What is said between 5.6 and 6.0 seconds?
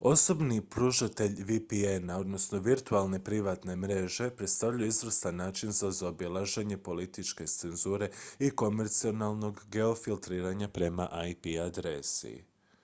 za